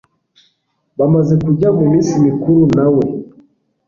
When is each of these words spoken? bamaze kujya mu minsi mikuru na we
bamaze 0.99 1.33
kujya 1.43 1.69
mu 1.77 1.83
minsi 1.91 2.13
mikuru 2.25 2.61
na 2.77 2.85
we 2.95 3.05